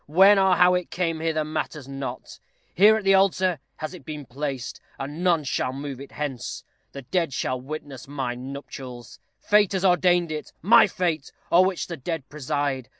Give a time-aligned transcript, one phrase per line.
[0.07, 2.39] When or how it came hither matters not.
[2.73, 6.63] Here, at the altar, has it been placed, and none shall move it hence.
[6.91, 9.19] The dead shall witness my nuptials.
[9.37, 11.31] Fate has ordained it my fate!
[11.51, 12.89] o'er which the dead preside.